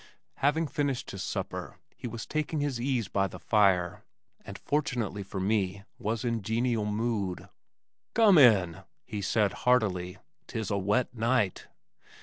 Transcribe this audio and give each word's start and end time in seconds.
Having 0.37 0.65
finished 0.65 1.11
his 1.11 1.21
supper 1.21 1.77
he 1.95 2.07
was 2.07 2.25
taking 2.25 2.59
his 2.59 2.81
ease 2.81 3.07
beside 3.07 3.29
the 3.29 3.37
fire, 3.37 4.03
and 4.43 4.57
fortunately 4.57 5.21
for 5.21 5.39
me, 5.39 5.83
was 5.99 6.25
in 6.25 6.41
genial 6.41 6.85
mood. 6.85 7.49
"Come 8.15 8.39
in," 8.39 8.81
he 9.05 9.21
said 9.21 9.53
heartily. 9.61 10.17
"'Tis 10.47 10.71
a 10.71 10.77
wet 10.79 11.13
night." 11.13 11.67